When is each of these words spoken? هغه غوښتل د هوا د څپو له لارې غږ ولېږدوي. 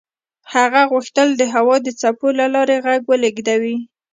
هغه 0.53 0.81
غوښتل 0.91 1.27
د 1.35 1.43
هوا 1.53 1.75
د 1.85 1.87
څپو 1.99 2.27
له 2.39 2.45
لارې 2.55 2.75
غږ 2.85 3.01
ولېږدوي. 3.07 3.77